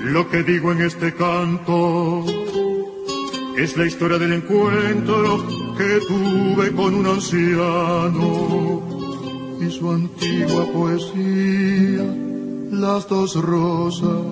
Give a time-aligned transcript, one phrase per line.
[0.00, 2.24] Lo que digo en este canto
[3.56, 5.44] es la historia del encuentro
[5.76, 8.82] que tuve con un anciano
[9.60, 12.04] y su antigua poesía,
[12.70, 14.22] las dos rosas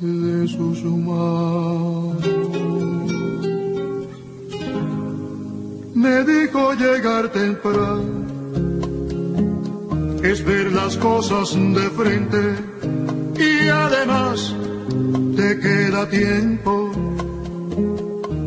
[0.00, 2.24] de sus humanos.
[5.94, 8.26] Me dijo llegar temprano,
[10.22, 12.56] es ver las cosas de frente
[13.38, 14.54] y además
[15.36, 16.90] te queda tiempo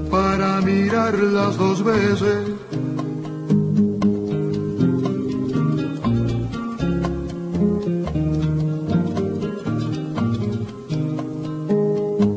[0.09, 2.37] para mirarlas dos veces.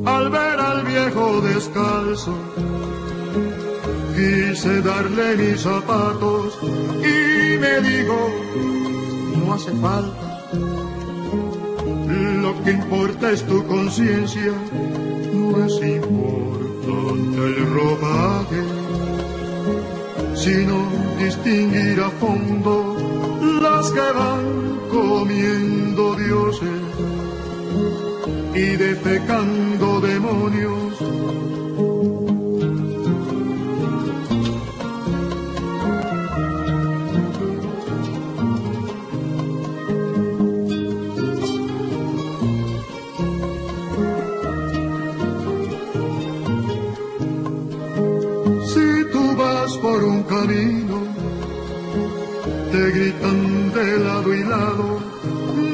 [0.04, 2.34] Al ver al viejo descalzo,
[4.16, 8.30] quise darle mis zapatos y me digo,
[9.38, 10.23] no hace falta.
[12.62, 14.52] Que importa es tu conciencia,
[15.32, 18.62] no es importante el ropaje,
[20.34, 20.86] sino
[21.18, 22.96] distinguir a fondo
[23.60, 26.80] las que van comiendo dioses
[28.54, 30.53] y defecando demonios
[52.94, 55.00] gritan de lado y lado,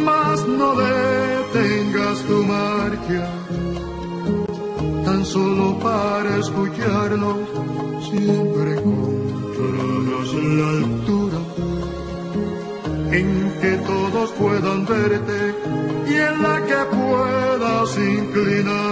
[0.07, 3.23] mas no detengas tu marcha,
[5.05, 7.39] tan solo para escucharlos,
[8.09, 11.41] siempre encontrarás la altura
[13.19, 13.29] en
[13.61, 15.41] que todos puedan verte
[16.09, 18.90] y en la que puedas inclinarte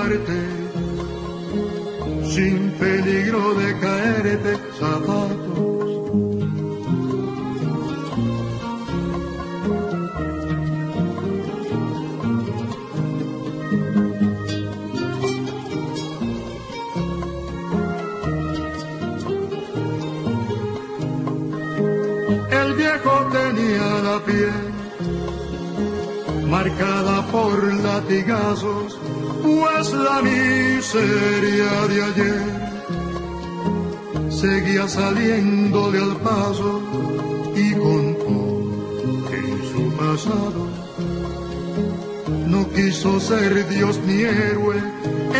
[43.28, 44.76] ser Dios ni héroe,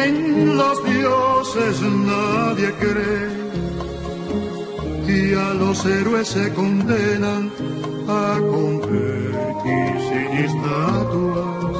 [0.04, 3.28] en los dioses nadie cree.
[5.08, 7.50] Y a los héroes se condenan
[8.06, 11.76] a convertirse en estatuas.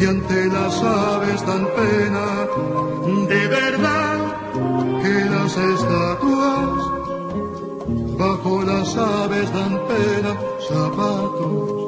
[0.00, 2.26] Y ante las aves dan pena,
[3.28, 4.18] de verdad
[5.02, 6.78] que las estatuas.
[8.18, 10.32] Bajo las aves dan pena.
[10.68, 11.83] Zapatos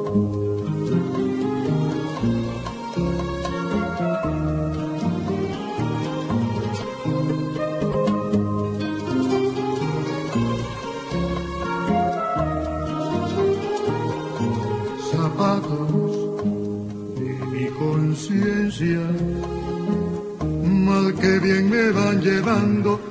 [20.87, 23.06] mal que bien me van llevando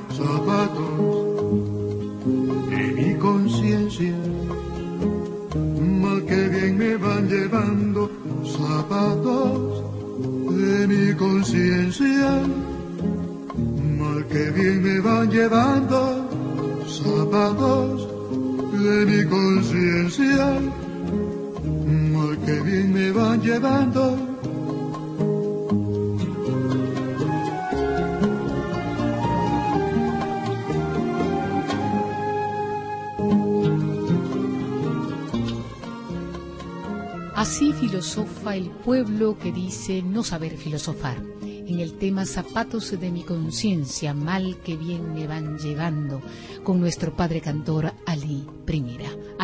[38.87, 41.21] pueblo que dice no saber filosofar.
[41.43, 46.23] En el tema Zapatos de mi conciencia, mal que bien me van llevando,
[46.63, 47.93] con nuestro padre cantor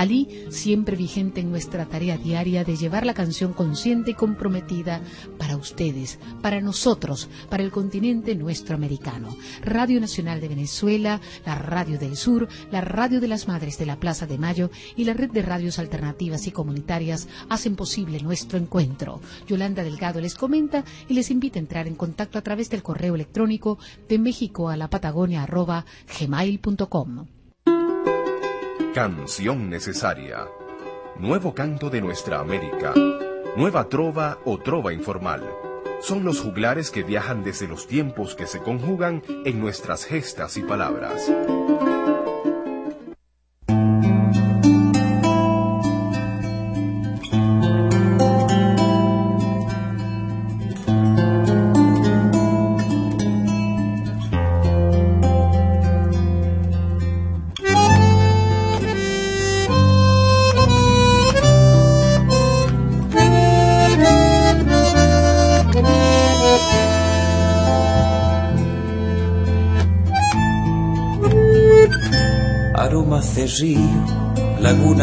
[0.02, 5.00] Ali, siempre vigente en nuestra tarea diaria de llevar la canción consciente y comprometida
[5.38, 9.36] para ustedes, para nosotros, para el continente nuestro americano.
[9.64, 14.00] Radio Nacional de Venezuela, la Radio del Sur, la Radio de las Madres de la
[14.00, 19.20] Plaza de Mayo y la red de radios alternativas y comunitarias hacen posible nuestro encuentro.
[19.46, 23.14] Yolanda Delgado les comenta y les invita a entrar en contacto a través del correo
[23.14, 23.78] electrónico
[24.08, 25.86] de México a la Patagonia arroba
[26.18, 27.41] gmail.com.
[28.94, 30.46] Canción necesaria.
[31.18, 32.92] Nuevo canto de nuestra América.
[33.56, 35.42] Nueva trova o trova informal.
[36.02, 40.62] son los juglares que viajan desde los tiempos que se conjugan en nuestras gestas y
[40.62, 41.30] palabras.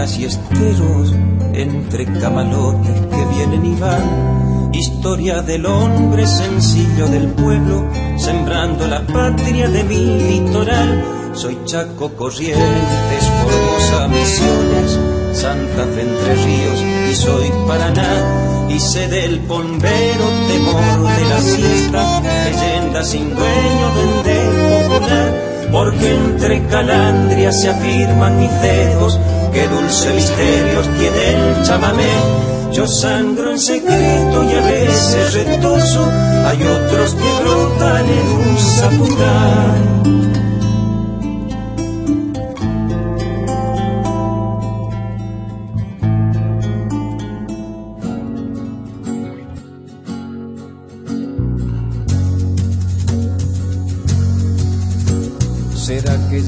[0.09, 1.13] Lagunas y esteros,
[1.53, 4.71] entre camalotes que vienen y van.
[4.73, 7.85] Historia del hombre sencillo del pueblo,
[8.17, 11.03] sembrando la patria de mi litoral.
[11.33, 15.00] Soy Chaco Corrientes, Formosa Misiones,
[15.33, 18.67] Santa Fe Entre Ríos y soy Paraná.
[18.69, 26.65] Y sé del bombero temor de la siesta, leyenda sin dueño del popular porque entre
[26.67, 29.19] calandrias se afirman mis dedos,
[29.51, 32.13] que dulce misterios tiene el chamamé.
[32.72, 36.07] Yo sangro en secreto y a veces retoso,
[36.46, 40.00] hay otros que brotan en un zapudán.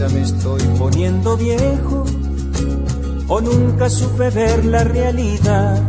[0.01, 2.00] ya me estoy poniendo viejo
[3.33, 5.81] o nunca supe ver la realidad.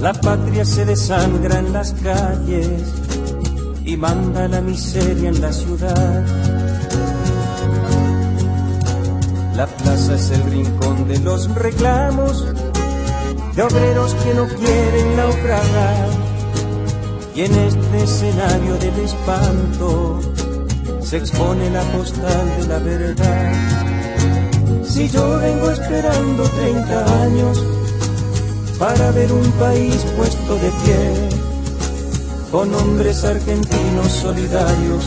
[0.00, 2.82] La patria se desangra en las calles
[3.84, 6.26] y manda la miseria en la ciudad.
[9.54, 12.44] La plaza es el rincón de los reclamos
[13.54, 16.08] de obreros que no quieren naufragar.
[17.36, 20.20] Y en este escenario del espanto
[21.00, 23.97] se expone la postal de la verdad.
[24.88, 27.64] Si yo vengo esperando 30 años
[28.78, 31.28] para ver un país puesto de pie,
[32.50, 35.04] con hombres argentinos solidarios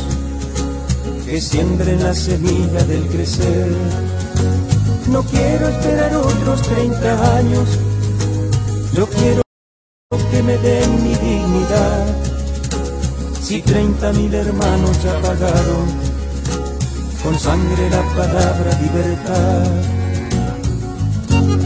[1.25, 3.71] que siembren la semilla del crecer.
[5.09, 7.67] No quiero esperar otros 30 años,
[8.93, 9.41] yo quiero
[10.31, 12.21] que me den mi dignidad
[13.51, 16.20] si treinta mil hermanos ya pagaron
[17.23, 19.65] con sangre la palabra libertad.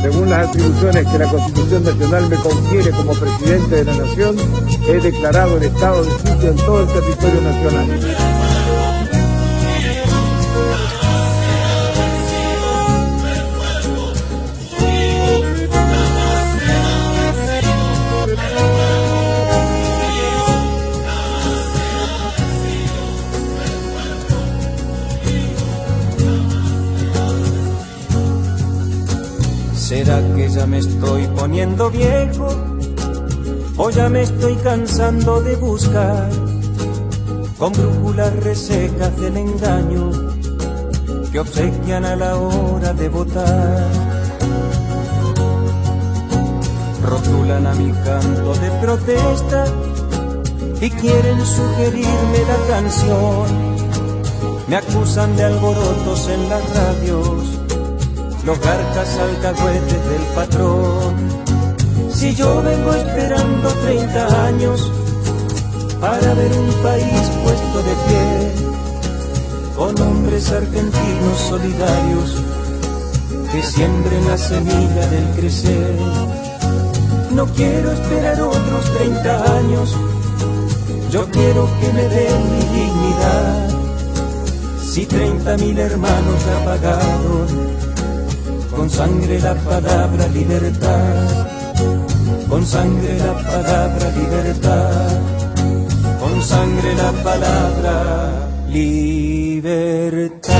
[0.02, 4.36] Según las atribuciones que la Constitución Nacional me confiere como presidente de la Nación,
[4.88, 8.45] he declarado el estado de sitio en todo el territorio nacional.
[29.96, 32.50] ¿Será que ya me estoy poniendo viejo?
[33.78, 36.30] ¿O ya me estoy cansando de buscar
[37.58, 40.12] con brújulas resecas del engaño
[41.32, 43.90] que obsequian a la hora de votar?
[47.02, 49.66] Rotulan a mi canto de protesta
[50.82, 53.46] y quieren sugerirme la canción.
[54.68, 57.64] Me acusan de alborotos en las radios
[58.46, 61.16] los garcas alcahuetes del patrón.
[62.14, 64.92] Si yo vengo esperando 30 años
[66.00, 68.66] para ver un país puesto de pie,
[69.75, 72.36] con hombres argentinos solidarios
[73.52, 75.96] que siembren la semilla del crecer.
[77.32, 79.96] No quiero esperar otros 30 años,
[81.12, 83.70] yo quiero que me den mi dignidad.
[84.82, 87.85] Si 30 mil hermanos apagaron
[88.86, 91.25] con sangre la palabra libertad,
[92.48, 95.20] con sangre la palabra libertad,
[96.20, 100.54] con sangre la palabra libertad.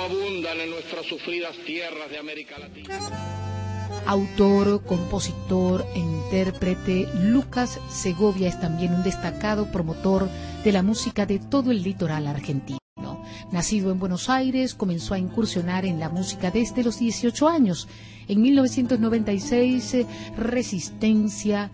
[0.00, 2.98] Abundan en nuestras sufridas tierras de América Latina.
[4.06, 10.28] Autor, compositor e intérprete, Lucas Segovia es también un destacado promotor
[10.64, 12.78] de la música de todo el litoral argentino.
[13.52, 17.86] Nacido en Buenos Aires, comenzó a incursionar en la música desde los 18 años.
[18.28, 20.06] En 1996, eh,
[20.38, 21.70] Resistencia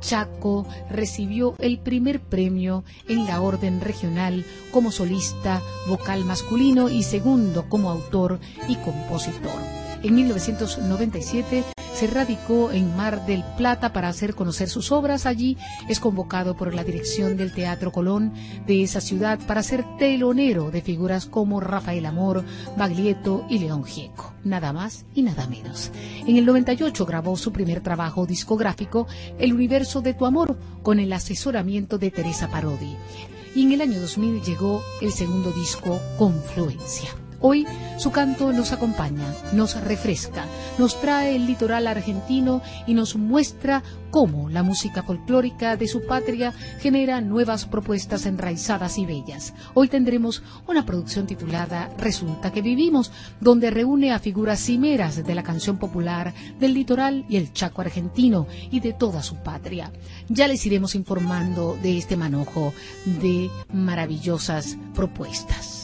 [0.00, 7.68] Chaco recibió el primer premio en la orden regional como solista vocal masculino y segundo
[7.68, 8.38] como autor
[8.68, 9.85] y compositor.
[10.06, 15.26] En 1997 se radicó en Mar del Plata para hacer conocer sus obras.
[15.26, 15.56] Allí
[15.88, 18.32] es convocado por la dirección del Teatro Colón
[18.68, 22.44] de esa ciudad para ser telonero de figuras como Rafael Amor,
[22.76, 24.32] Baglietto y León Gieco.
[24.44, 25.90] Nada más y nada menos.
[26.24, 29.08] En el 98 grabó su primer trabajo discográfico,
[29.40, 32.94] El Universo de tu Amor, con el asesoramiento de Teresa Parodi.
[33.56, 37.25] Y en el año 2000 llegó el segundo disco, Confluencia.
[37.40, 37.66] Hoy
[37.98, 40.44] su canto nos acompaña, nos refresca,
[40.78, 46.52] nos trae el litoral argentino y nos muestra cómo la música folclórica de su patria
[46.80, 49.52] genera nuevas propuestas enraizadas y bellas.
[49.74, 55.42] Hoy tendremos una producción titulada Resulta que vivimos, donde reúne a figuras cimeras de la
[55.42, 59.92] canción popular del litoral y el chaco argentino y de toda su patria.
[60.28, 62.72] Ya les iremos informando de este manojo
[63.04, 65.75] de maravillosas propuestas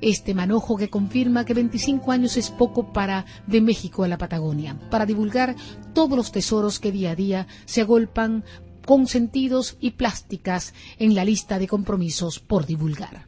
[0.00, 4.78] este manojo que confirma que 25 años es poco para de México a la Patagonia,
[4.90, 5.56] para divulgar
[5.92, 8.44] todos los tesoros que día a día se agolpan
[8.88, 13.26] con sentidos y plásticas en la lista de compromisos por divulgar.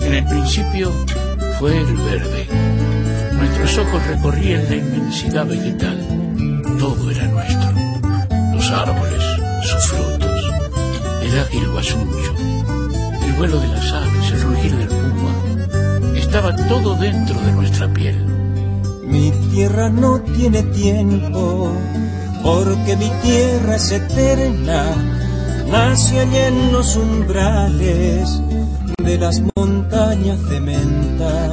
[0.00, 0.92] En el principio
[1.58, 2.46] fue el verde.
[3.34, 5.98] Nuestros ojos recorrían la inmensidad vegetal.
[6.78, 7.72] Todo era nuestro.
[8.54, 9.22] Los árboles,
[9.64, 10.11] su fruto
[11.32, 12.34] el ágil guasullo,
[13.24, 15.34] el vuelo de las aves, el rugir del puma,
[16.14, 18.26] estaba todo dentro de nuestra piel.
[19.06, 21.72] Mi tierra no tiene tiempo,
[22.42, 24.84] porque mi tierra es eterna,
[25.70, 28.42] nació allá en los umbrales
[29.02, 31.50] de las montañas de menta,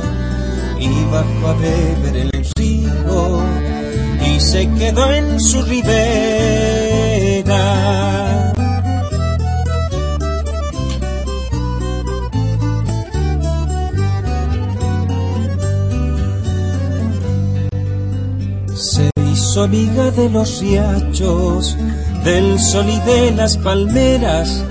[0.80, 3.42] y bajo a beber el río,
[4.26, 6.70] y se quedó en su ribera
[19.58, 21.76] amiga de los riachos,
[22.24, 24.64] del sol y de las palmeras,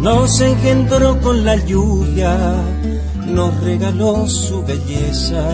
[0.00, 2.36] nos engendró con la lluvia,
[3.26, 5.44] nos regaló su belleza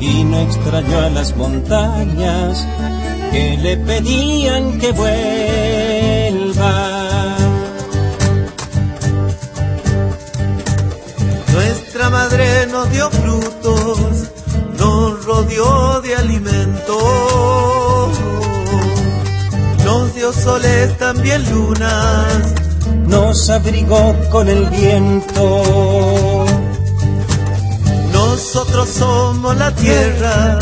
[0.00, 2.66] y no extrañó a las montañas
[3.30, 4.92] que le pedían que
[6.52, 6.76] vuelva.
[11.54, 13.08] Nuestra madre nos dio
[15.36, 18.10] nos rodeó de alimento,
[19.84, 22.54] nos dio soles, también lunas,
[23.06, 26.46] nos abrigó con el viento.
[28.12, 30.58] Nosotros somos la tierra,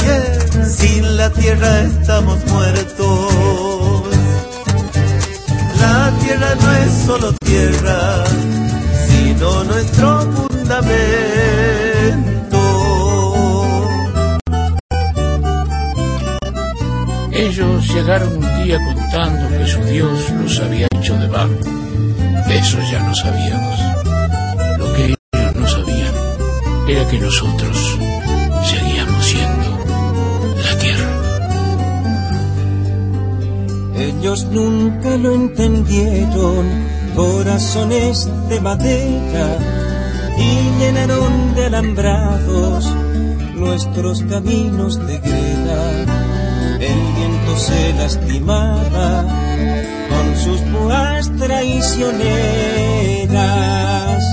[0.66, 4.06] sin la tierra estamos muertos.
[5.80, 8.24] La tierra no es solo tierra,
[9.08, 11.13] sino nuestro fundamento.
[17.34, 21.58] Ellos llegaron un día contando que su Dios los había hecho de barro.
[22.48, 23.80] Eso ya no sabíamos.
[24.78, 25.18] Lo que ellos
[25.56, 26.14] no sabían
[26.88, 27.98] era que nosotros
[28.62, 29.84] seguíamos siendo
[30.62, 31.10] la tierra.
[33.96, 36.66] Ellos nunca lo entendieron,
[37.16, 39.58] corazones de madera,
[40.38, 42.88] y llenaron de alambrados
[43.56, 45.53] nuestros caminos de el
[47.56, 49.24] se lastimaba
[50.10, 54.24] con sus púas traicioneras.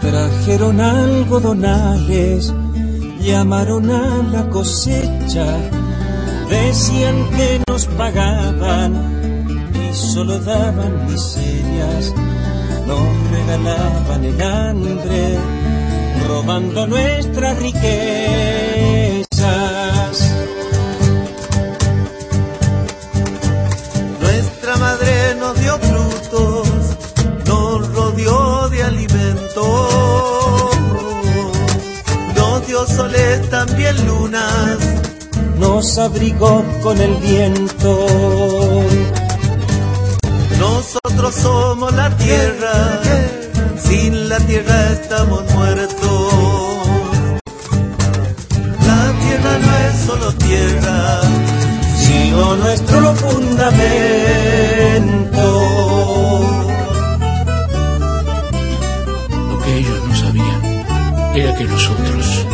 [0.00, 2.54] Trajeron algodonales,
[3.20, 5.58] llamaron a la cosecha,
[6.50, 9.12] decían que nos pagaban
[9.92, 12.14] solo daban miserias,
[12.92, 15.38] nos regalaban el hambre,
[16.28, 19.22] robando nuestras riquezas.
[24.20, 26.68] Nuestra madre nos dio frutos,
[27.46, 29.88] nos rodeó de alimento,
[32.36, 34.78] nos dio soles, también lunas,
[35.58, 38.06] nos abrigó con el viento
[40.82, 43.00] nosotros somos la tierra,
[43.80, 46.88] sin la tierra estamos muertos.
[48.88, 51.20] La tierra no es solo tierra,
[51.96, 53.78] sino nuestro fundamento.
[59.50, 60.62] Lo que ellos no sabían
[61.36, 62.44] era que nosotros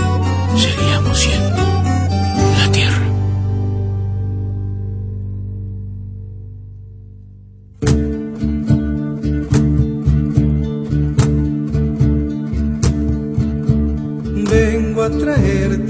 [0.54, 1.57] seguíamos siendo.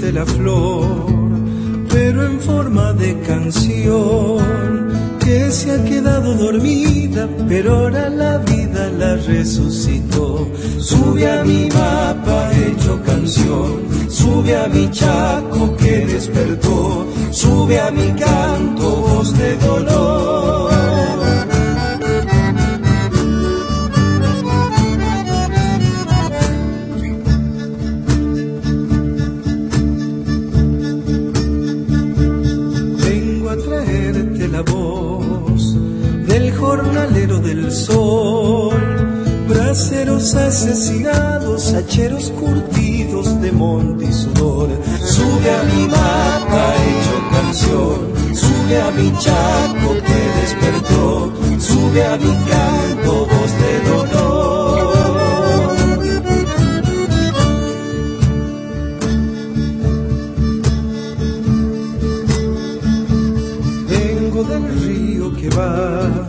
[0.09, 1.05] Traerte la flor,
[1.89, 9.15] pero en forma de canción que se ha quedado dormida, pero ahora la vida la
[9.15, 10.47] resucitó.
[10.79, 18.11] Sube a mi mapa hecho canción, sube a mi chaco que despertó, sube a mi
[18.13, 20.78] canto voz de dolor.
[40.19, 44.69] Asesinados, hacheros curtidos de monte y sudor.
[44.99, 52.35] Sube a mi mapa hecho canción, sube a mi chaco que despertó, sube a mi
[52.49, 54.19] canto voz de dolor.
[63.87, 66.27] Vengo del río que va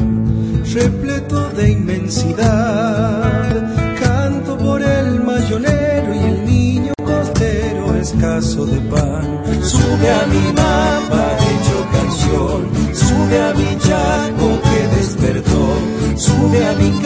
[0.73, 3.40] repleto de inmensidad.
[8.67, 9.41] De pan.
[9.63, 15.65] Sube a mi mapa hecho canción, sube a mi chaco que despertó,
[16.17, 17.00] sube a mi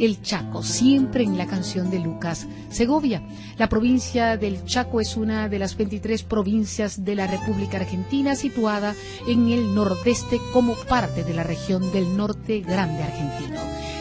[0.00, 3.22] El Chaco, siempre en la canción de Lucas Segovia.
[3.58, 8.94] La provincia del Chaco es una de las 23 provincias de la República Argentina situada
[9.28, 13.60] en el nordeste como parte de la región del norte grande argentino.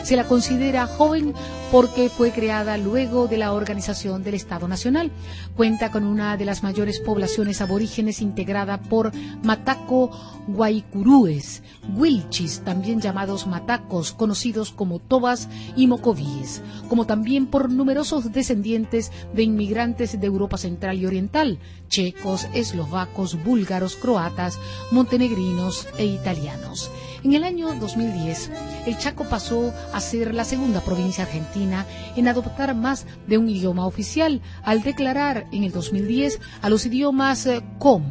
[0.09, 1.35] Se la considera joven
[1.71, 5.11] porque fue creada luego de la organización del Estado Nacional.
[5.55, 9.11] Cuenta con una de las mayores poblaciones aborígenes integrada por
[9.43, 10.09] Mataco
[10.47, 11.61] Guaycurúes,
[11.95, 19.43] Wilchis, también llamados Matacos, conocidos como Tobas y Mocovíes, como también por numerosos descendientes de
[19.43, 24.57] inmigrantes de Europa Central y Oriental, checos, eslovacos, búlgaros, croatas,
[24.89, 26.89] montenegrinos e italianos.
[27.21, 28.49] En el año 2010,
[28.85, 33.85] el Chaco pasó a ser la segunda provincia argentina en adoptar más de un idioma
[33.85, 38.03] oficial, al declarar en el 2010 a los idiomas eh, Com,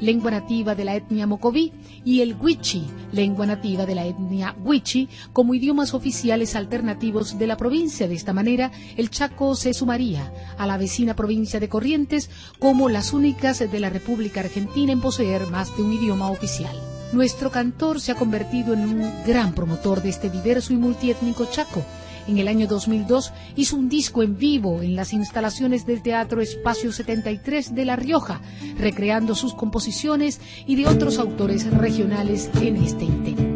[0.00, 1.72] lengua nativa de la etnia Mocoví,
[2.04, 7.56] y el Huichi, lengua nativa de la etnia Huichi, como idiomas oficiales alternativos de la
[7.56, 8.08] provincia.
[8.08, 13.12] De esta manera, el Chaco se sumaría a la vecina provincia de Corrientes como las
[13.12, 16.95] únicas de la República Argentina en poseer más de un idioma oficial.
[17.12, 21.84] Nuestro cantor se ha convertido en un gran promotor de este diverso y multiétnico Chaco.
[22.26, 26.90] En el año 2002 hizo un disco en vivo en las instalaciones del Teatro Espacio
[26.92, 28.40] 73 de La Rioja,
[28.78, 33.55] recreando sus composiciones y de otros autores regionales en este intento.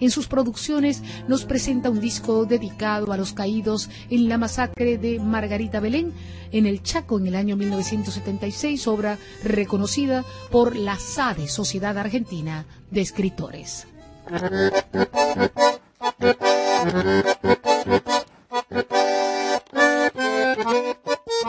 [0.00, 5.18] En sus producciones nos presenta un disco dedicado a los caídos en la masacre de
[5.18, 6.12] Margarita Belén
[6.52, 13.00] en el Chaco en el año 1976, obra reconocida por la SADE, Sociedad Argentina de
[13.00, 13.86] Escritores.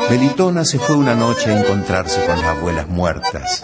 [0.10, 3.64] Melitona se fue una noche a encontrarse con las abuelas muertas.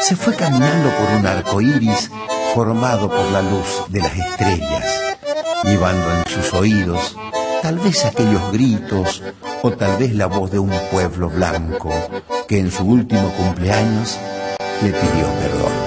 [0.00, 2.10] Se fue caminando por un arco iris
[2.54, 5.16] formado por la luz de las estrellas,
[5.64, 7.16] llevando en sus oídos
[7.62, 9.22] tal vez aquellos gritos
[9.62, 11.90] o tal vez la voz de un pueblo blanco
[12.48, 14.18] que en su último cumpleaños
[14.82, 15.81] le pidió perdón.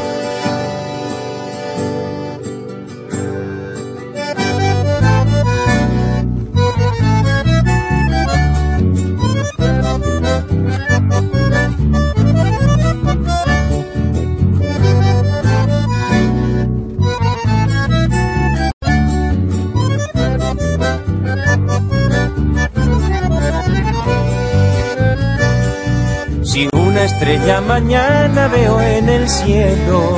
[27.06, 30.18] Estrella mañana veo en el cielo.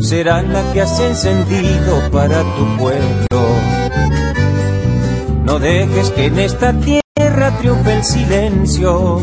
[0.00, 3.40] Será la que has encendido para tu pueblo.
[5.44, 9.20] No dejes que en esta tierra triunfe el silencio.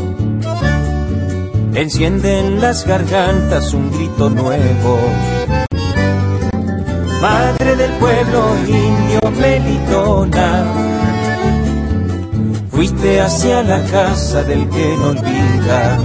[1.73, 4.99] Enciende en las gargantas un grito nuevo.
[7.21, 10.63] Madre del pueblo indio melitona,
[12.79, 15.99] fuiste hacia la casa del que no olvida.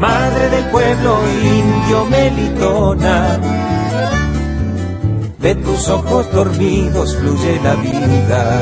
[0.00, 3.38] Madre del pueblo indio melitona,
[5.38, 8.60] de tus ojos dormidos fluye la vida.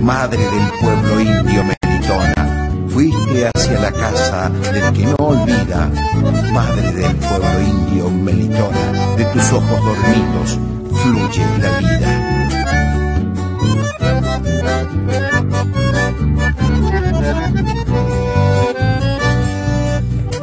[0.00, 5.88] Madre del pueblo indio melitona, fuiste hacia la casa del que no olvida.
[6.52, 10.58] Madre del pueblo indio melitona, de tus ojos dormidos
[11.06, 12.15] fluye la vida.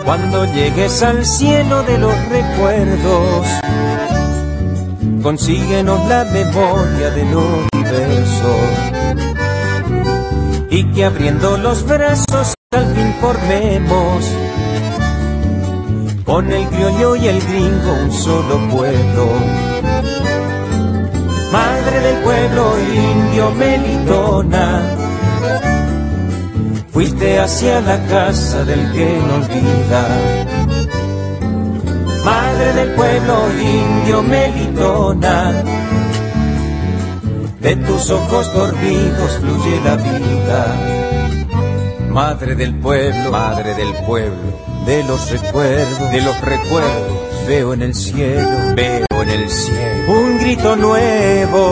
[0.06, 3.48] Cuando llegues al cielo de los recuerdos,
[5.22, 8.58] consíguenos la memoria del universo.
[10.70, 14.26] Y que abriendo los brazos al fin formemos
[16.26, 19.28] con el criollo y el gringo un solo pueblo.
[21.52, 24.82] Madre del pueblo indio melitona,
[26.94, 30.08] fuiste hacia la casa del que no olvida.
[32.24, 35.64] Madre del pueblo indio melitona,
[37.60, 40.76] de tus ojos dormidos fluye la vida.
[42.10, 44.38] Madre del pueblo, madre del pueblo,
[44.86, 50.38] de los recuerdos, de los recuerdos, veo en el cielo, veo en el cielo un
[50.38, 51.64] grito nuevo.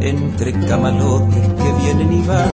[0.00, 2.50] Entre camalotes que vienen y van.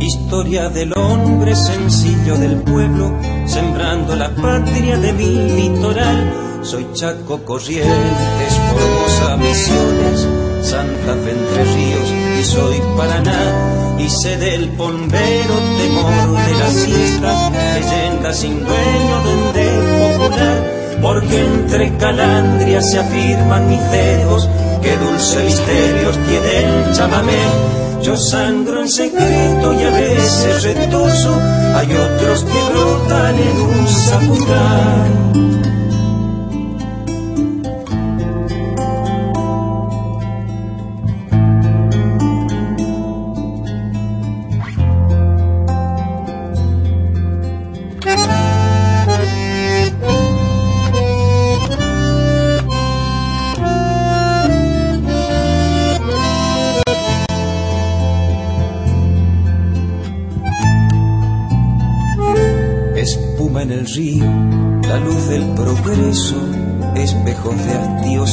[0.00, 3.12] Historia del hombre sencillo del pueblo,
[3.46, 6.60] sembrando la patria de mi litoral.
[6.62, 10.28] Soy Chaco Corrientes, Formosa Misiones,
[10.62, 13.96] Santa Fe Entre Ríos y soy Paraná.
[13.98, 19.64] Y sé del pombero temor de la siesta, leyenda sin dueño donde
[20.00, 24.48] popular porque entre calandrias se afirman mis dedos,
[24.84, 27.42] que dulce misterios tiene el chamamé.
[28.02, 31.34] Yo sangro en secreto y a veces retoso,
[31.74, 35.83] hay otros que brotan en un zapucán.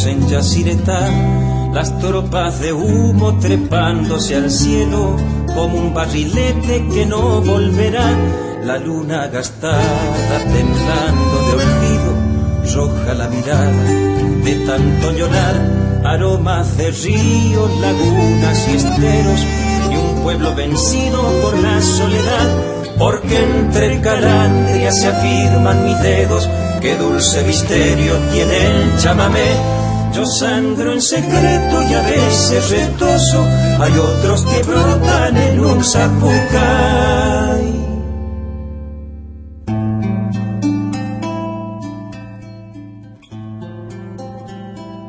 [0.05, 1.09] En Yacyretá,
[1.73, 5.15] las tropas de humo trepándose al cielo
[5.53, 8.09] como un barrilete que no volverá,
[8.63, 13.83] la luna gastada temblando de olvido, roja la mirada
[14.43, 19.45] de tanto llorar, aromas de ríos, lagunas y esteros
[19.91, 26.47] y un pueblo vencido por la soledad porque entre calandrias se afirman mis dedos,
[26.81, 29.80] qué dulce misterio tiene el chamamé.
[30.13, 33.45] Yo sangro en secreto y a veces retoso,
[33.79, 37.81] hay otros que brotan en un zapucay.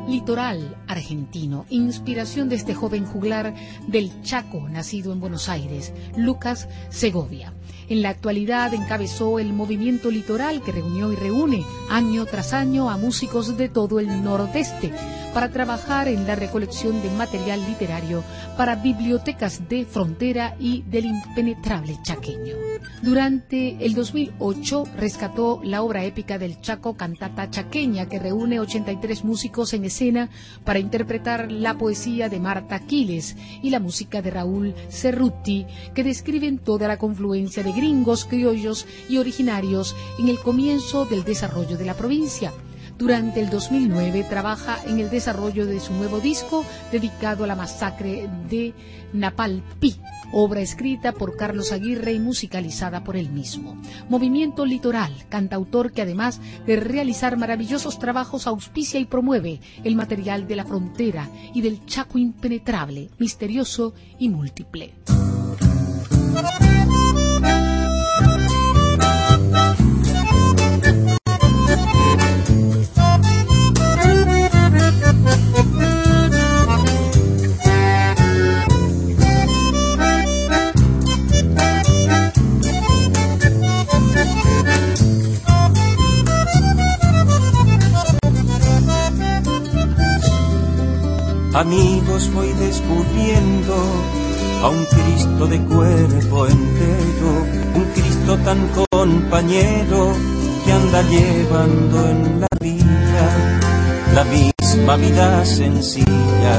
[0.07, 3.53] Litoral argentino, inspiración de este joven juglar
[3.87, 7.53] del Chaco, nacido en Buenos Aires, Lucas Segovia.
[7.89, 12.97] En la actualidad encabezó el movimiento litoral que reunió y reúne año tras año a
[12.97, 14.93] músicos de todo el nordeste,
[15.33, 18.23] para trabajar en la recolección de material literario
[18.57, 22.55] para bibliotecas de frontera y del impenetrable chaqueño.
[23.01, 29.73] Durante el 2008 rescató la obra épica del Chaco Cantata Chaqueña, que reúne 83 músicos
[29.73, 30.29] en escena
[30.63, 36.59] para interpretar la poesía de Marta Aquiles y la música de Raúl Cerruti, que describen
[36.59, 41.95] toda la confluencia de gringos, criollos y originarios en el comienzo del desarrollo de la
[41.95, 42.53] provincia.
[42.97, 48.29] Durante el 2009 trabaja en el desarrollo de su nuevo disco dedicado a la masacre
[48.49, 48.73] de
[49.13, 49.95] Napalpí,
[50.31, 53.81] obra escrita por Carlos Aguirre y musicalizada por él mismo.
[54.09, 60.55] Movimiento Litoral, cantautor que además de realizar maravillosos trabajos auspicia y promueve el material de
[60.55, 64.93] la frontera y del Chaco impenetrable, misterioso y múltiple.
[91.63, 93.73] Amigos voy descubriendo
[94.63, 97.29] a un Cristo de cuerpo entero,
[97.75, 100.11] un Cristo tan compañero
[100.65, 103.69] que anda llevando en la vida
[104.13, 106.55] la misma vida sencilla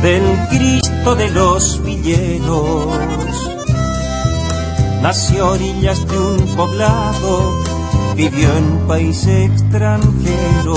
[0.00, 3.50] del Cristo de los villeros.
[5.02, 7.52] Nació orillas de un poblado,
[8.16, 10.76] vivió en país extranjero,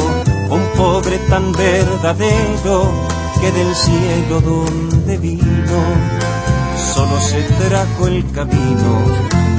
[0.49, 5.81] un pobre tan verdadero que del cielo donde vino
[6.93, 9.01] solo se trajo el camino,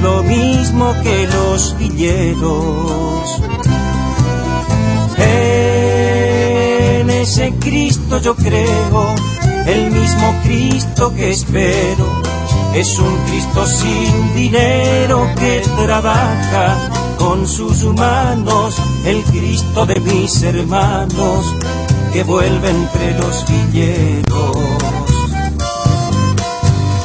[0.01, 3.41] lo mismo que los villeros.
[5.17, 9.15] En ese Cristo yo creo,
[9.65, 12.05] el mismo Cristo que espero,
[12.75, 21.45] es un Cristo sin dinero que trabaja con sus manos, el Cristo de mis hermanos
[22.11, 24.57] que vuelve entre los villeros.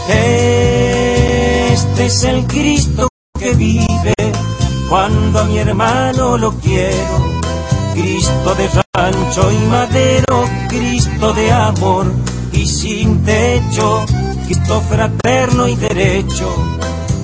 [0.08, 4.14] Este es el Cristo que vive
[4.88, 7.36] cuando a mi hermano lo quiero.
[7.94, 12.12] Cristo de rancho y madero, Cristo de amor
[12.52, 14.04] y sin techo,
[14.44, 16.52] Cristo fraterno y derecho,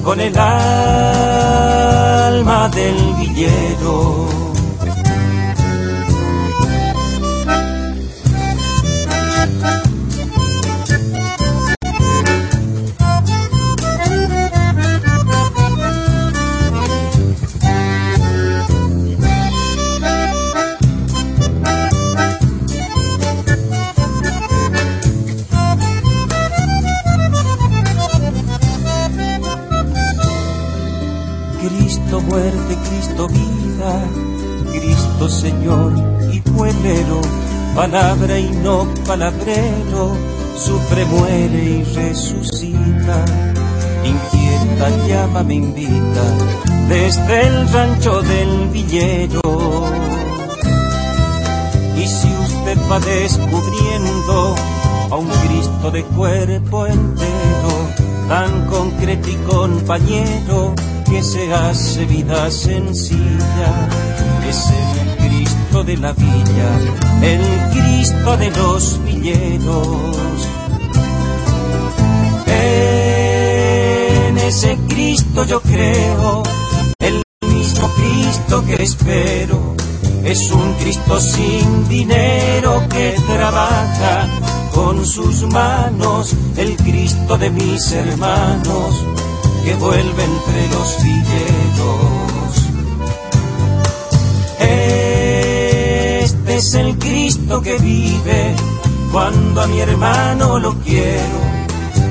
[0.04, 1.08] con el alma
[2.68, 4.51] del villero.
[32.32, 33.92] Muerte, Cristo vida,
[34.72, 35.92] Cristo Señor
[36.32, 37.20] y pueblero,
[37.74, 40.16] palabra y no palabrero,
[40.56, 43.24] sufre, muere y resucita.
[44.04, 46.24] Inquieta llama me invita
[46.88, 49.42] desde el rancho del villero.
[51.98, 54.54] Y si usted va descubriendo
[55.10, 57.72] a un Cristo de cuerpo entero,
[58.26, 60.74] tan concreto y compañero,
[61.12, 63.70] que se hace vida sencilla.
[64.48, 66.70] Es el Cristo de la villa,
[67.20, 70.48] el Cristo de los villeros.
[72.46, 76.42] En ese Cristo yo creo,
[76.98, 79.76] el mismo Cristo que espero.
[80.24, 84.28] Es un Cristo sin dinero que trabaja
[84.72, 89.11] con sus manos, el Cristo de mis hermanos
[89.64, 92.62] que vuelve entre los villeros.
[94.58, 98.54] Este es el Cristo que vive
[99.12, 101.52] cuando a mi hermano lo quiero.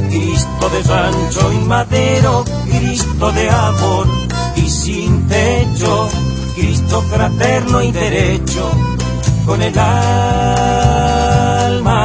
[0.09, 4.07] Cristo de rancho y madero, Cristo de amor
[4.55, 6.09] y sin techo,
[6.55, 8.69] Cristo fraterno y derecho,
[9.45, 10.79] con el alma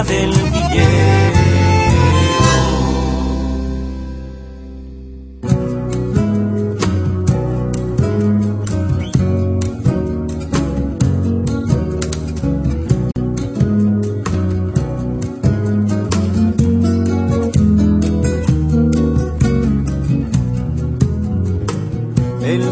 [0.04, 1.15] del villero.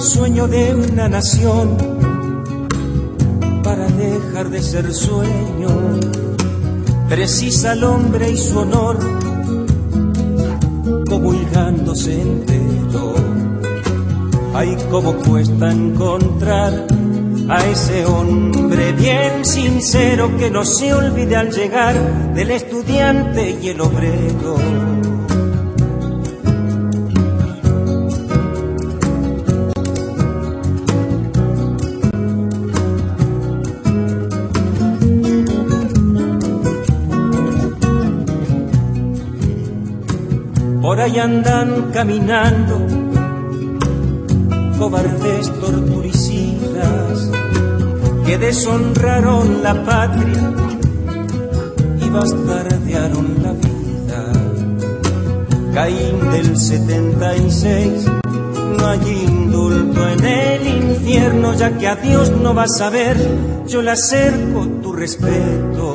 [0.04, 1.76] Sueño de una nación
[3.62, 5.68] para dejar de ser sueño
[7.08, 8.98] precisa al hombre y su honor,
[11.08, 13.14] comulgándose entero.
[14.54, 16.86] Ay, cómo cuesta encontrar
[17.48, 23.80] a ese hombre bien sincero que no se olvide al llegar del estudiante y el
[23.80, 25.13] obrero.
[41.04, 42.78] Ahí andan caminando
[44.78, 47.30] cobardes torturicidas
[48.24, 50.50] que deshonraron la patria
[52.00, 54.32] y bastardearon la vida.
[55.74, 58.06] Caín del 76,
[58.78, 63.18] no hay indulto en el infierno, ya que a Dios no vas a ver,
[63.66, 65.93] yo le acerco tu respeto.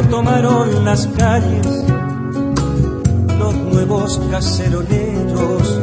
[0.00, 1.66] Ahora tomaron las calles
[3.38, 5.80] los nuevos caceroleros,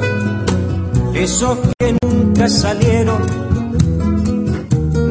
[1.14, 3.22] esos que nunca salieron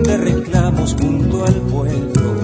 [0.03, 2.35] de reclamos junto al pueblo.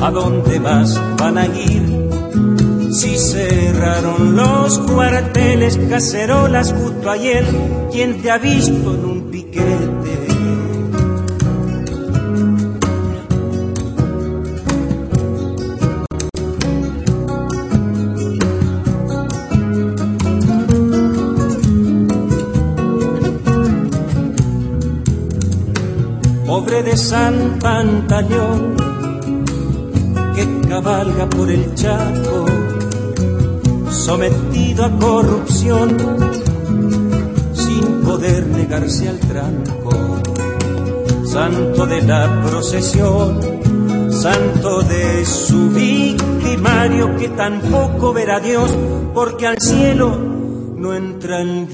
[0.00, 1.82] ¿A dónde más van a ir?
[2.92, 7.44] Si cerraron los cuarteles, cacerolas justo ayer,
[7.90, 9.99] ¿quién te ha visto en un piquete?
[26.84, 28.74] De San Pantaleón,
[30.34, 32.46] que cabalga por el Chaco,
[33.90, 35.96] sometido a corrupción,
[37.52, 39.90] sin poder negarse al tranco.
[41.26, 43.40] Santo de la procesión,
[44.10, 48.74] santo de su victimario, que tampoco verá Dios,
[49.12, 50.16] porque al cielo
[50.76, 51.68] no entra el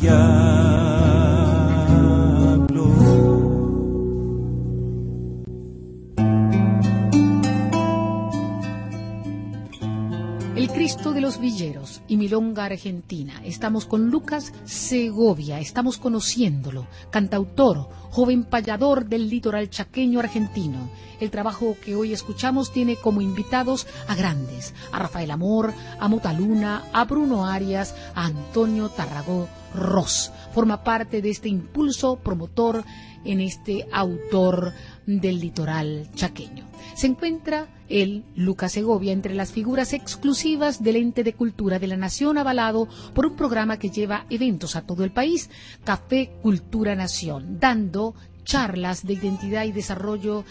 [12.06, 13.40] Y Milonga Argentina.
[13.42, 20.90] Estamos con Lucas Segovia, estamos conociéndolo, cantautor, joven payador del litoral chaqueño argentino.
[21.18, 26.84] El trabajo que hoy escuchamos tiene como invitados a grandes, a Rafael Amor, a Motaluna,
[26.92, 30.30] a Bruno Arias, a Antonio Tarragó Ross.
[30.52, 32.84] Forma parte de este impulso promotor
[33.24, 34.74] en este autor
[35.06, 36.66] del litoral chaqueño.
[36.94, 41.96] Se encuentra el Lucas Segovia entre las figuras exclusivas del ente de cultura de la
[41.96, 45.50] nación avalado por un programa que lleva eventos a todo el país,
[45.84, 50.44] Café Cultura Nación, dando charlas de identidad y desarrollo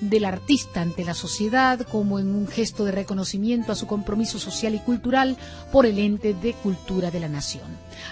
[0.00, 4.74] del artista ante la sociedad como en un gesto de reconocimiento a su compromiso social
[4.74, 5.36] y cultural
[5.70, 7.66] por el ente de cultura de la nación.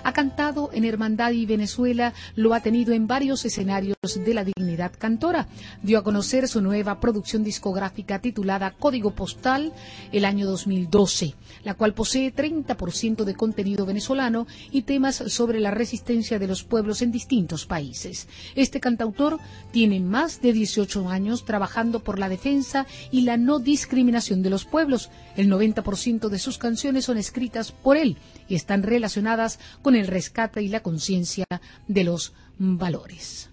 [0.05, 4.92] Ha cantado en Hermandad y Venezuela, lo ha tenido en varios escenarios de la dignidad
[4.98, 5.48] cantora.
[5.83, 9.72] Dio a conocer su nueva producción discográfica titulada Código Postal
[10.12, 16.38] el año 2012, la cual posee 30% de contenido venezolano y temas sobre la resistencia
[16.38, 18.29] de los pueblos en distintos países.
[18.54, 19.38] Este cantautor
[19.73, 24.64] tiene más de 18 años trabajando por la defensa y la no discriminación de los
[24.64, 25.10] pueblos.
[25.37, 28.16] El 90% de sus canciones son escritas por él
[28.48, 31.46] y están relacionadas con el rescate y la conciencia
[31.87, 33.48] de los valores.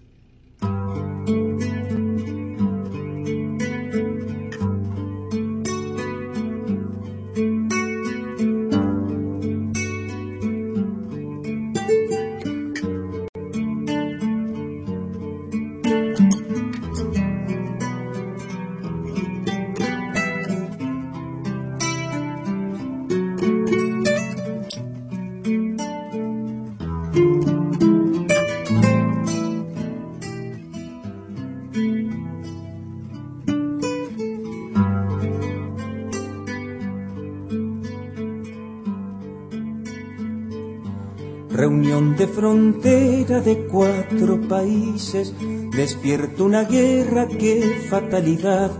[42.36, 45.34] Frontera de cuatro países,
[45.74, 48.70] despierta una guerra, qué fatalidad.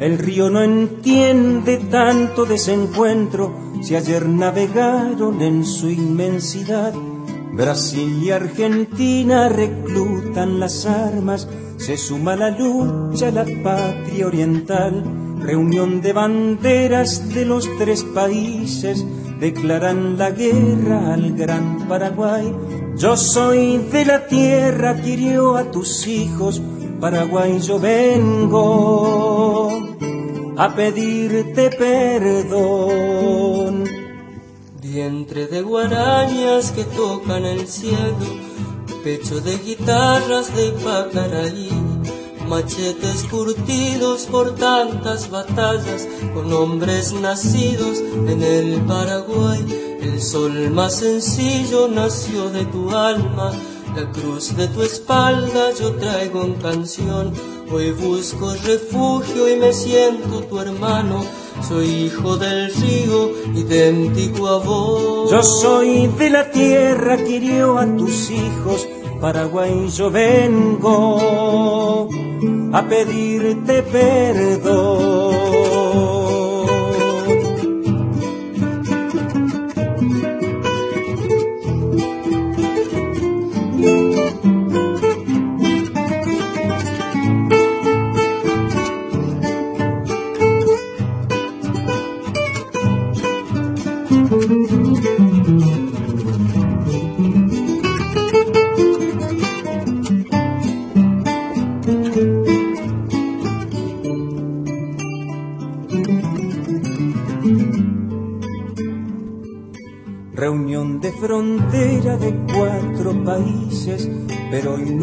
[0.00, 6.94] El río no entiende tanto desencuentro, si ayer navegaron en su inmensidad.
[7.52, 11.46] Brasil y Argentina reclutan las armas,
[11.76, 19.04] se suma la lucha la patria oriental Reunión de banderas de los tres países
[19.42, 22.54] declaran la guerra al gran Paraguay.
[22.96, 26.62] Yo soy de la tierra que hirió a tus hijos,
[27.00, 29.68] Paraguay yo vengo
[30.56, 32.62] a pedirte perdón.
[34.80, 38.28] Vientre de guarañas que tocan el cielo,
[39.02, 41.68] pecho de guitarras de Pacaraí,
[42.52, 49.64] machetes curtidos por tantas batallas, con hombres nacidos en el Paraguay.
[50.02, 53.52] El sol más sencillo nació de tu alma,
[53.96, 57.32] la cruz de tu espalda yo traigo en canción.
[57.72, 61.24] Hoy busco refugio y me siento tu hermano.
[61.66, 65.30] Soy hijo del río, idéntico a vos.
[65.30, 68.86] Yo soy de la tierra que hirió a tus hijos.
[69.22, 71.16] Paraguay yo vengo
[72.72, 75.61] a pedirte perdón.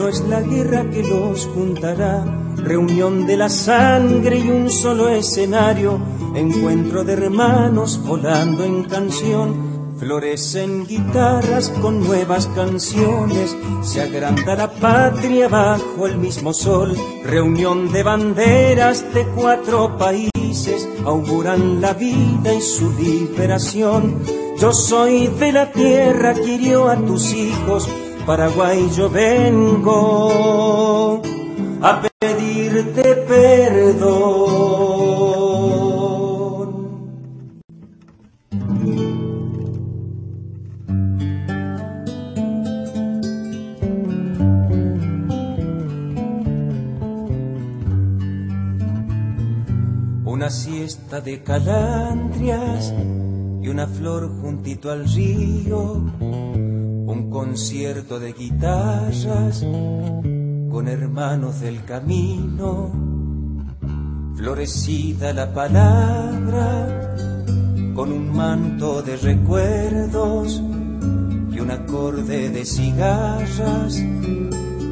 [0.10, 2.26] Es la guerra que los juntará.
[2.57, 5.99] Reunión de la sangre y un solo escenario,
[6.36, 9.70] encuentro de hermanos volando en canción.
[9.99, 16.95] Florecen guitarras con nuevas canciones, se agranda la patria bajo el mismo sol.
[17.24, 25.53] Reunión de banderas de cuatro países, auguran la vida y su liberación yo soy de
[25.53, 27.88] la tierra que hirió a tus hijos,
[28.30, 30.30] Paraguay yo vengo
[31.82, 34.30] a pedirte perdón.
[50.25, 52.93] Una siesta de calandrias
[53.63, 56.03] y una flor juntito al río,
[57.39, 59.65] concierto de guitarras
[60.69, 62.91] con hermanos del camino,
[64.35, 67.15] florecida la palabra
[67.95, 70.61] con un manto de recuerdos
[71.49, 73.93] y un acorde de cigarras.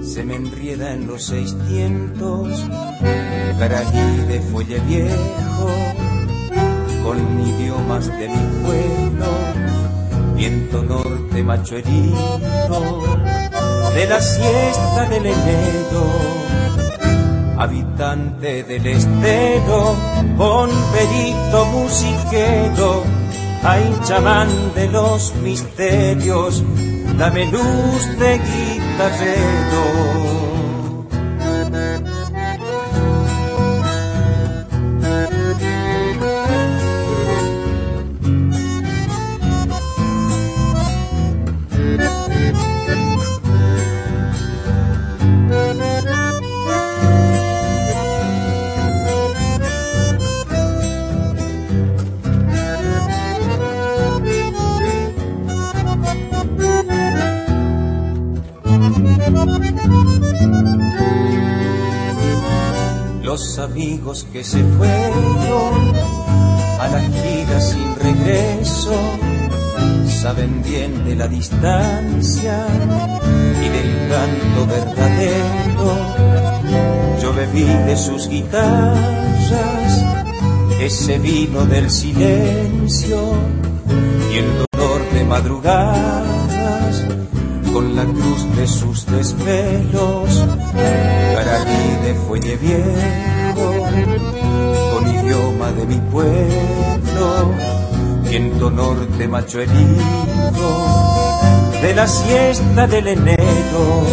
[0.03, 2.65] Se me enrieda en los seiscientos,
[3.59, 5.67] carají de fuelle viejo
[7.03, 8.96] con idiomas de mi pueblo,
[10.37, 13.03] viento norte macho herido,
[13.95, 16.03] de la siesta del enero,
[17.57, 19.95] habitante del estero,
[20.37, 23.03] con perito musiquero,
[23.63, 26.63] hay chamán de los misterios,
[27.17, 30.26] dame luz de guitarrero.
[70.27, 72.67] Saben bien de la distancia
[73.63, 75.89] y del canto verdadero.
[77.21, 80.03] Yo bebí de sus guitarras
[80.81, 83.19] ese vino del silencio
[84.33, 87.05] y el dolor de madrugadas
[87.71, 90.43] con la cruz de sus desvelos,
[91.35, 93.55] carají de fuelle bien
[94.91, 97.53] con idioma de mi pueblo,
[98.29, 99.59] viento norte macho
[101.81, 104.03] de la siesta del enero,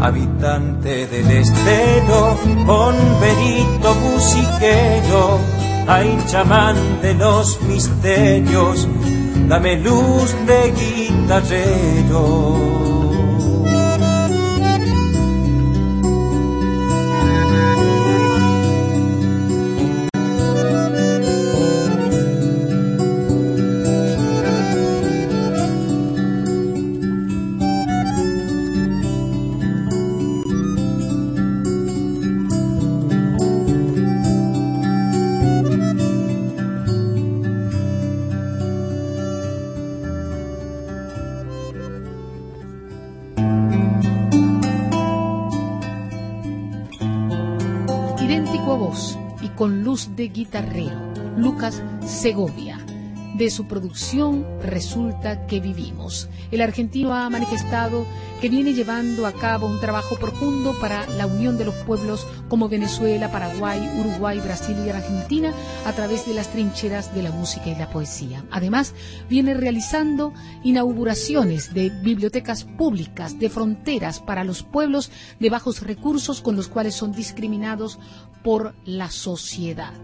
[0.00, 5.38] habitante del estero, con verito musiquero,
[5.86, 8.88] hay chamán de los misterios,
[9.48, 12.83] dame luz de guitarrero.
[49.94, 50.98] De guitarrero,
[51.36, 52.83] Lucas Segovia
[53.34, 56.28] de su producción Resulta que vivimos.
[56.50, 58.06] El argentino ha manifestado
[58.40, 62.68] que viene llevando a cabo un trabajo profundo para la unión de los pueblos como
[62.68, 65.52] Venezuela, Paraguay, Uruguay, Brasil y Argentina
[65.84, 68.44] a través de las trincheras de la música y la poesía.
[68.50, 68.94] Además,
[69.28, 70.32] viene realizando
[70.62, 75.10] inauguraciones de bibliotecas públicas de fronteras para los pueblos
[75.40, 77.98] de bajos recursos con los cuales son discriminados
[78.42, 79.94] por la sociedad.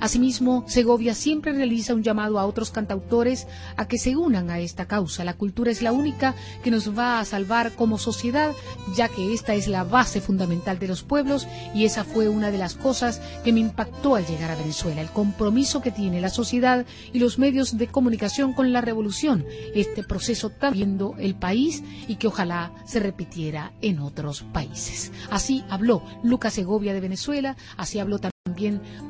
[0.00, 3.46] Asimismo, Segovia siempre realiza un llamado a otros cantautores
[3.76, 5.24] a que se unan a esta causa.
[5.24, 8.54] La cultura es la única que nos va a salvar como sociedad,
[8.94, 12.58] ya que esta es la base fundamental de los pueblos y esa fue una de
[12.58, 16.86] las cosas que me impactó al llegar a Venezuela, el compromiso que tiene la sociedad
[17.12, 19.44] y los medios de comunicación con la revolución.
[19.74, 25.12] Este proceso está viendo el país y que ojalá se repitiera en otros países.
[25.30, 28.37] Así habló Lucas Segovia de Venezuela, así habló también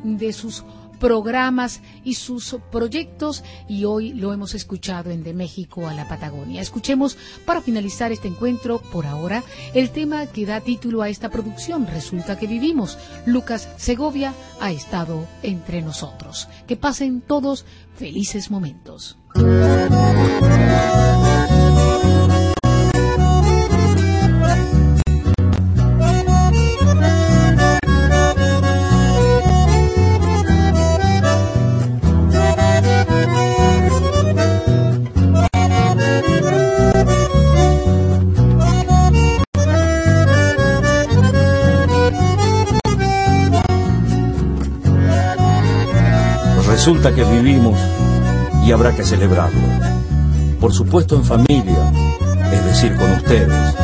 [0.04, 0.64] de sus
[0.98, 6.60] programas y sus proyectos y hoy lo hemos escuchado en De México a la Patagonia.
[6.60, 9.42] Escuchemos para finalizar este encuentro por ahora
[9.74, 11.86] el tema que da título a esta producción.
[11.86, 12.98] Resulta que vivimos.
[13.26, 16.48] Lucas Segovia ha estado entre nosotros.
[16.66, 17.64] Que pasen todos
[17.96, 19.18] felices momentos.
[46.88, 47.78] Resulta que vivimos
[48.64, 49.60] y habrá que celebrarlo.
[50.58, 51.92] Por supuesto en familia,
[52.50, 53.74] es decir, con ustedes.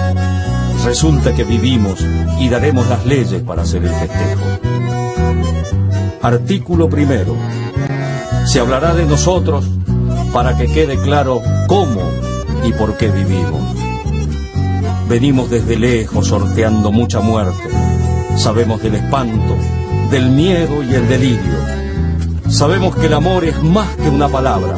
[0.86, 2.00] Resulta que vivimos
[2.40, 4.44] y daremos las leyes para hacer el festejo.
[6.22, 7.36] Artículo primero.
[8.46, 9.66] Se hablará de nosotros
[10.32, 12.10] para que quede claro cómo
[12.64, 13.76] y por qué vivimos.
[15.10, 17.68] Venimos desde lejos sorteando mucha muerte.
[18.38, 19.56] Sabemos del espanto,
[20.10, 21.83] del miedo y el delirio
[22.54, 24.76] Sabemos que el amor es más que una palabra.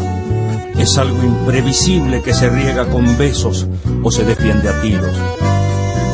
[0.79, 3.67] Es algo imprevisible que se riega con besos
[4.03, 5.15] o se defiende a tiros.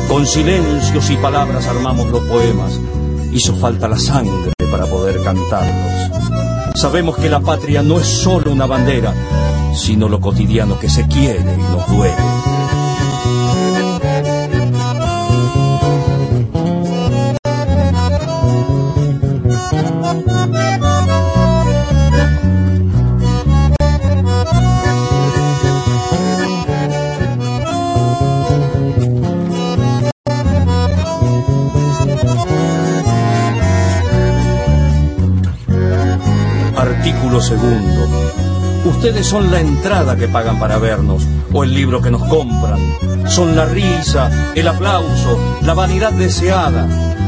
[0.09, 2.77] Con silencios y palabras armamos los poemas.
[3.31, 6.11] Hizo falta la sangre para poder cantarlos.
[6.75, 9.13] Sabemos que la patria no es solo una bandera,
[9.73, 12.32] sino lo cotidiano que se quiere y nos duele.
[37.41, 38.07] Segundo.
[38.85, 42.79] Ustedes son la entrada que pagan para vernos, o el libro que nos compran.
[43.27, 46.87] Son la risa, el aplauso, la vanidad deseada.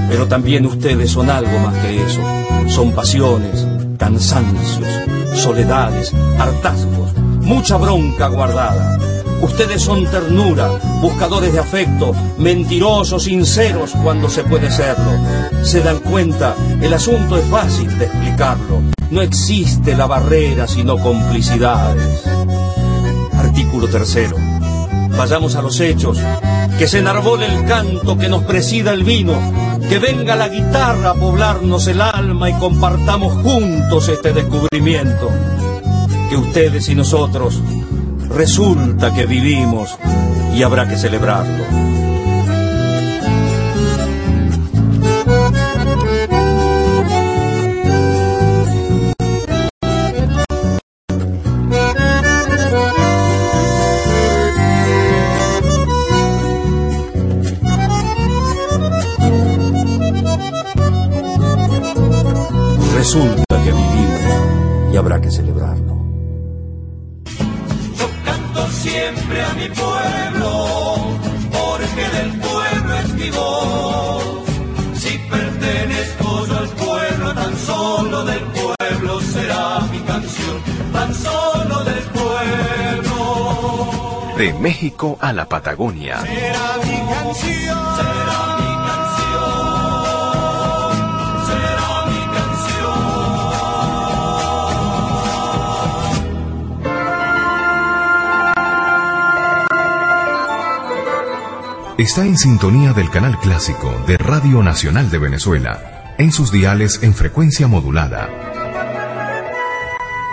[0.10, 2.22] Pero también ustedes son algo más que eso.
[2.68, 3.66] Son pasiones,
[3.98, 4.88] cansancios,
[5.34, 8.98] soledades, hartazgos, mucha bronca guardada.
[9.42, 10.70] Ustedes son ternura,
[11.02, 15.12] buscadores de afecto, mentirosos, sinceros cuando se puede serlo.
[15.64, 18.96] Se dan cuenta, el asunto es fácil de explicarlo.
[19.16, 22.22] No existe la barrera sino complicidades.
[23.34, 24.36] Artículo tercero.
[25.18, 26.20] Vayamos a los hechos.
[26.78, 29.32] Que se enarbole el canto, que nos presida el vino,
[29.88, 35.30] que venga la guitarra a poblarnos el alma y compartamos juntos este descubrimiento.
[36.30, 37.62] Que ustedes y nosotros
[38.28, 39.98] resulta que vivimos
[40.54, 41.64] y habrá que celebrarlo.
[84.38, 86.20] De México a la Patagonia.
[86.22, 87.96] Será mi canción.
[101.98, 107.14] Está en sintonía del canal clásico de Radio Nacional de Venezuela en sus diales en
[107.14, 108.30] frecuencia modulada.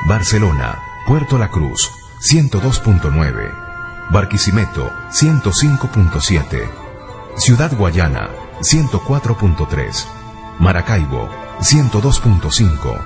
[0.08, 1.88] Barcelona, Puerto La Cruz,
[2.20, 3.61] 102.9.
[4.12, 6.68] Barquisimeto, 105.7.
[7.36, 8.28] Ciudad Guayana,
[8.60, 10.04] 104.3.
[10.58, 13.00] Maracaibo, 102.5.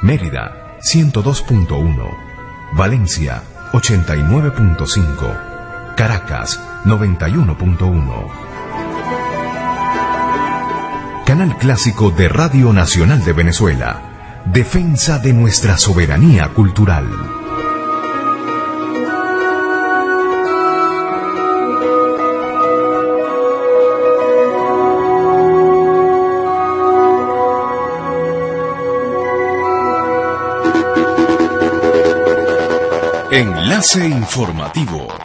[0.00, 2.16] Mérida, 102.1.
[2.72, 5.94] Valencia, 89.5.
[5.96, 8.26] Caracas, 91.1.
[11.26, 14.00] Canal Clásico de Radio Nacional de Venezuela.
[14.46, 17.41] Defensa de nuestra soberanía cultural.
[33.34, 35.21] Enlace informativo.